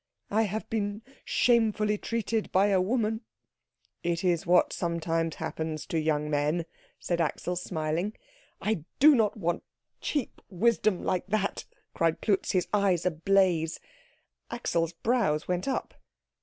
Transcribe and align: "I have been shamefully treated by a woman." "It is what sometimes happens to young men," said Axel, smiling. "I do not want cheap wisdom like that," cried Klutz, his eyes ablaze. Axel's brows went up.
"I 0.31 0.45
have 0.49 0.67
been 0.67 1.03
shamefully 1.25 1.99
treated 1.99 2.51
by 2.51 2.69
a 2.69 2.81
woman." 2.81 3.21
"It 4.01 4.23
is 4.23 4.47
what 4.47 4.73
sometimes 4.73 5.35
happens 5.35 5.85
to 5.85 5.99
young 5.99 6.27
men," 6.27 6.65
said 6.99 7.21
Axel, 7.21 7.55
smiling. 7.55 8.13
"I 8.59 8.85
do 8.99 9.13
not 9.13 9.37
want 9.37 9.61
cheap 9.99 10.41
wisdom 10.49 11.03
like 11.03 11.27
that," 11.27 11.65
cried 11.93 12.19
Klutz, 12.19 12.53
his 12.53 12.67
eyes 12.73 13.05
ablaze. 13.05 13.79
Axel's 14.49 14.93
brows 14.93 15.47
went 15.47 15.67
up. 15.67 15.93